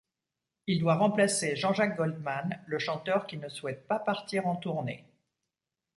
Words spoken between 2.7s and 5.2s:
chanteur qui ne souhaite pas partir en tournée.